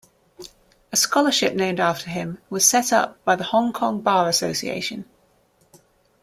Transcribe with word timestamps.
A 0.91 0.95
scholarship 0.97 1.53
named 1.53 1.79
after 1.79 2.09
him 2.09 2.39
was 2.49 2.65
set 2.65 2.91
up 2.91 3.23
by 3.23 3.35
the 3.35 3.43
Hong 3.43 3.71
Kong 3.71 4.01
Bar 4.01 4.27
Association. 4.29 5.05